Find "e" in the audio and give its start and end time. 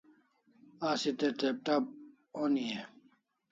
2.79-2.81